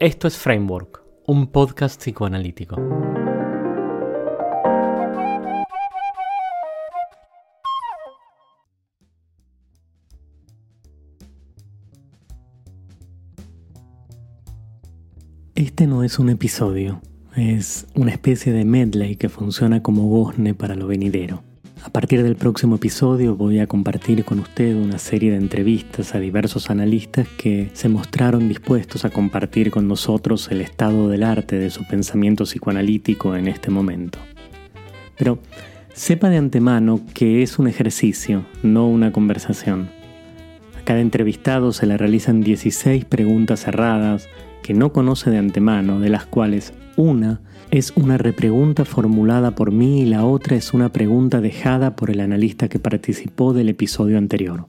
Esto 0.00 0.28
es 0.28 0.38
Framework, 0.38 1.02
un 1.26 1.48
podcast 1.48 2.00
psicoanalítico. 2.00 2.76
Este 15.54 15.86
no 15.86 16.02
es 16.02 16.18
un 16.18 16.30
episodio, 16.30 17.02
es 17.36 17.86
una 17.94 18.12
especie 18.12 18.54
de 18.54 18.64
medley 18.64 19.16
que 19.16 19.28
funciona 19.28 19.82
como 19.82 20.08
gozne 20.08 20.54
para 20.54 20.76
lo 20.76 20.86
venidero. 20.86 21.49
A 21.82 21.88
partir 21.88 22.22
del 22.22 22.36
próximo 22.36 22.76
episodio 22.76 23.36
voy 23.36 23.58
a 23.58 23.66
compartir 23.66 24.24
con 24.26 24.38
usted 24.38 24.76
una 24.76 24.98
serie 24.98 25.30
de 25.30 25.38
entrevistas 25.38 26.14
a 26.14 26.20
diversos 26.20 26.68
analistas 26.68 27.26
que 27.38 27.70
se 27.72 27.88
mostraron 27.88 28.48
dispuestos 28.48 29.06
a 29.06 29.10
compartir 29.10 29.70
con 29.70 29.88
nosotros 29.88 30.50
el 30.50 30.60
estado 30.60 31.08
del 31.08 31.22
arte 31.22 31.58
de 31.58 31.70
su 31.70 31.86
pensamiento 31.88 32.44
psicoanalítico 32.44 33.34
en 33.34 33.48
este 33.48 33.70
momento. 33.70 34.18
Pero 35.16 35.38
sepa 35.94 36.28
de 36.28 36.36
antemano 36.36 37.00
que 37.14 37.42
es 37.42 37.58
un 37.58 37.66
ejercicio, 37.66 38.44
no 38.62 38.86
una 38.86 39.10
conversación. 39.10 39.88
A 40.78 40.84
cada 40.84 41.00
entrevistado 41.00 41.72
se 41.72 41.86
le 41.86 41.96
realizan 41.96 42.42
16 42.42 43.06
preguntas 43.06 43.60
cerradas 43.60 44.28
no 44.74 44.92
conoce 44.92 45.30
de 45.30 45.38
antemano, 45.38 46.00
de 46.00 46.08
las 46.08 46.26
cuales 46.26 46.72
una 46.96 47.40
es 47.70 47.92
una 47.94 48.18
repregunta 48.18 48.84
formulada 48.84 49.52
por 49.52 49.70
mí 49.70 50.02
y 50.02 50.06
la 50.06 50.24
otra 50.24 50.56
es 50.56 50.74
una 50.74 50.92
pregunta 50.92 51.40
dejada 51.40 51.94
por 51.94 52.10
el 52.10 52.20
analista 52.20 52.68
que 52.68 52.80
participó 52.80 53.52
del 53.52 53.68
episodio 53.68 54.18
anterior. 54.18 54.66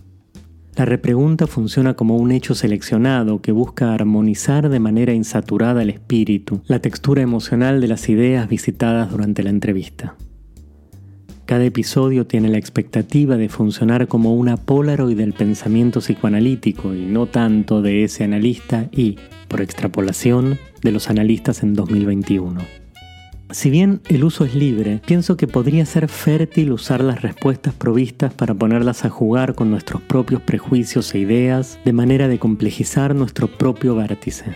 La 0.75 0.85
repregunta 0.85 1.47
funciona 1.47 1.95
como 1.95 2.17
un 2.17 2.31
hecho 2.31 2.55
seleccionado 2.55 3.41
que 3.41 3.51
busca 3.51 3.93
armonizar 3.93 4.69
de 4.69 4.79
manera 4.79 5.13
insaturada 5.13 5.81
el 5.81 5.89
espíritu, 5.89 6.61
la 6.65 6.79
textura 6.79 7.21
emocional 7.21 7.81
de 7.81 7.87
las 7.87 8.07
ideas 8.07 8.47
visitadas 8.47 9.11
durante 9.11 9.43
la 9.43 9.49
entrevista. 9.49 10.15
Cada 11.51 11.65
episodio 11.65 12.25
tiene 12.25 12.47
la 12.47 12.57
expectativa 12.57 13.35
de 13.35 13.49
funcionar 13.49 14.07
como 14.07 14.33
una 14.35 14.55
Polaroid 14.55 15.17
del 15.17 15.33
pensamiento 15.33 15.99
psicoanalítico 15.99 16.95
y 16.95 17.01
no 17.01 17.25
tanto 17.25 17.81
de 17.81 18.05
ese 18.05 18.23
analista 18.23 18.87
y, 18.89 19.17
por 19.49 19.59
extrapolación, 19.59 20.57
de 20.81 20.93
los 20.93 21.09
analistas 21.09 21.61
en 21.61 21.73
2021. 21.73 22.61
Si 23.49 23.69
bien 23.69 23.99
el 24.07 24.23
uso 24.23 24.45
es 24.45 24.55
libre, 24.55 25.01
pienso 25.05 25.35
que 25.35 25.47
podría 25.47 25.85
ser 25.85 26.07
fértil 26.07 26.71
usar 26.71 27.03
las 27.03 27.21
respuestas 27.21 27.73
provistas 27.73 28.33
para 28.33 28.53
ponerlas 28.53 29.03
a 29.03 29.09
jugar 29.09 29.53
con 29.53 29.69
nuestros 29.69 30.01
propios 30.01 30.41
prejuicios 30.41 31.13
e 31.13 31.19
ideas 31.19 31.79
de 31.83 31.91
manera 31.91 32.29
de 32.29 32.39
complejizar 32.39 33.13
nuestro 33.13 33.49
propio 33.49 33.93
vértice. 33.93 34.55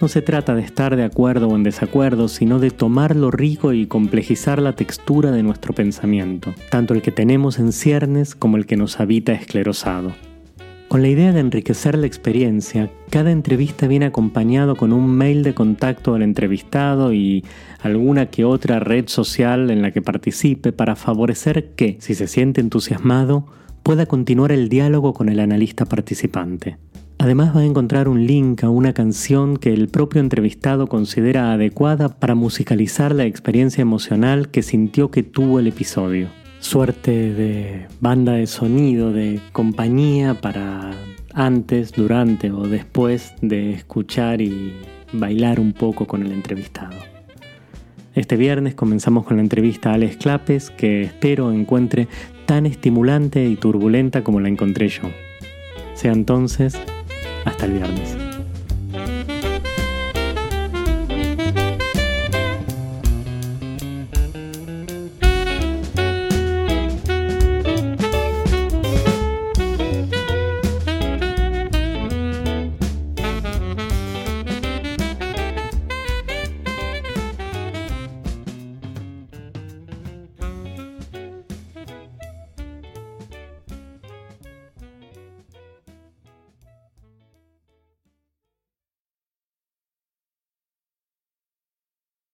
No 0.00 0.06
se 0.06 0.22
trata 0.22 0.54
de 0.54 0.62
estar 0.62 0.94
de 0.94 1.02
acuerdo 1.02 1.48
o 1.48 1.56
en 1.56 1.64
desacuerdo, 1.64 2.28
sino 2.28 2.60
de 2.60 2.70
tomar 2.70 3.16
lo 3.16 3.32
rico 3.32 3.72
y 3.72 3.86
complejizar 3.86 4.62
la 4.62 4.74
textura 4.74 5.32
de 5.32 5.42
nuestro 5.42 5.74
pensamiento, 5.74 6.54
tanto 6.70 6.94
el 6.94 7.02
que 7.02 7.10
tenemos 7.10 7.58
en 7.58 7.72
ciernes 7.72 8.36
como 8.36 8.56
el 8.56 8.66
que 8.66 8.76
nos 8.76 9.00
habita 9.00 9.32
esclerosado. 9.32 10.12
Con 10.86 11.02
la 11.02 11.08
idea 11.08 11.32
de 11.32 11.40
enriquecer 11.40 11.98
la 11.98 12.06
experiencia, 12.06 12.90
cada 13.10 13.32
entrevista 13.32 13.88
viene 13.88 14.06
acompañado 14.06 14.76
con 14.76 14.92
un 14.92 15.10
mail 15.10 15.42
de 15.42 15.52
contacto 15.52 16.14
al 16.14 16.22
entrevistado 16.22 17.12
y 17.12 17.44
alguna 17.82 18.26
que 18.26 18.44
otra 18.44 18.78
red 18.78 19.08
social 19.08 19.68
en 19.70 19.82
la 19.82 19.90
que 19.90 20.00
participe 20.00 20.72
para 20.72 20.94
favorecer 20.94 21.72
que, 21.74 21.98
si 22.00 22.14
se 22.14 22.28
siente 22.28 22.60
entusiasmado, 22.60 23.46
pueda 23.82 24.06
continuar 24.06 24.52
el 24.52 24.68
diálogo 24.68 25.12
con 25.12 25.28
el 25.28 25.40
analista 25.40 25.86
participante. 25.86 26.78
Además 27.18 27.54
va 27.54 27.60
a 27.60 27.64
encontrar 27.64 28.08
un 28.08 28.26
link 28.26 28.62
a 28.62 28.70
una 28.70 28.92
canción 28.92 29.56
que 29.56 29.72
el 29.74 29.88
propio 29.88 30.20
entrevistado 30.20 30.86
considera 30.86 31.52
adecuada 31.52 32.08
para 32.08 32.36
musicalizar 32.36 33.12
la 33.14 33.24
experiencia 33.24 33.82
emocional 33.82 34.50
que 34.50 34.62
sintió 34.62 35.10
que 35.10 35.24
tuvo 35.24 35.58
el 35.58 35.66
episodio 35.66 36.28
suerte 36.60 37.32
de 37.32 37.86
banda 38.00 38.32
de 38.32 38.46
sonido, 38.46 39.12
de 39.12 39.40
compañía 39.52 40.34
para 40.34 40.90
antes, 41.34 41.92
durante 41.92 42.50
o 42.50 42.66
después 42.66 43.34
de 43.40 43.72
escuchar 43.72 44.40
y 44.40 44.72
bailar 45.12 45.60
un 45.60 45.72
poco 45.72 46.06
con 46.06 46.22
el 46.24 46.32
entrevistado. 46.32 46.96
Este 48.14 48.36
viernes 48.36 48.74
comenzamos 48.74 49.24
con 49.24 49.36
la 49.36 49.42
entrevista 49.42 49.90
a 49.90 49.94
Alex 49.94 50.16
Clapes, 50.16 50.70
que 50.70 51.02
espero 51.02 51.52
encuentre 51.52 52.08
tan 52.46 52.66
estimulante 52.66 53.46
y 53.46 53.56
turbulenta 53.56 54.24
como 54.24 54.40
la 54.40 54.48
encontré 54.48 54.88
yo. 54.88 55.02
Sea 55.94 56.12
entonces, 56.12 56.76
hasta 57.44 57.66
el 57.66 57.72
viernes. 57.72 58.27